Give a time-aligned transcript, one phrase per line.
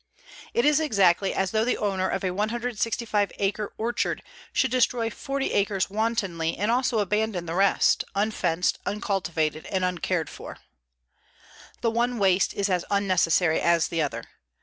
[0.55, 5.51] It is exactly as though the owner of a 165 acre orchard should destroy forty
[5.53, 10.57] acres wantonly and also abandon the rest, unfenced, uncultivated and uncared for.
[11.81, 14.23] The one waste is as unnecessary as the other.